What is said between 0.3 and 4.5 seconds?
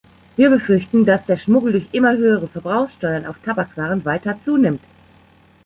Wir befürchten, dass der Schmuggel durch immer höhere Verbrauchsteuern auf Tabakwaren weiter